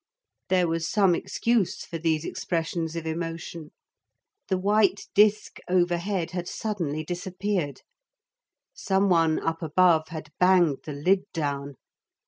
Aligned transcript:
There 0.49 0.67
was 0.67 0.87
some 0.89 1.13
excuse 1.13 1.85
for 1.85 1.99
these 1.99 2.25
expressions 2.25 2.95
of 2.95 3.05
emotion. 3.05 3.69
The 4.47 4.57
white 4.57 5.05
disk 5.13 5.59
overhead 5.69 6.31
had 6.31 6.47
suddenly 6.47 7.03
disappeared. 7.03 7.83
Some 8.73 9.09
one 9.09 9.37
up 9.39 9.61
above 9.61 10.07
had 10.07 10.31
banged 10.39 10.79
the 10.85 10.93
lid 10.93 11.31
down. 11.33 11.75